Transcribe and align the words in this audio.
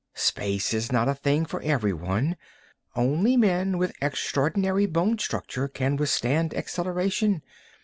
Space 0.15 0.73
is 0.73 0.91
not 0.91 1.07
a 1.07 1.13
thing 1.13 1.45
for 1.45 1.61
everyone; 1.61 2.35
only 2.95 3.37
men 3.37 3.77
with 3.77 3.93
extraordinary 4.01 4.87
bone 4.87 5.19
structure 5.19 5.67
can 5.67 5.95
withstand 5.95 6.55
acceleration. 6.55 7.43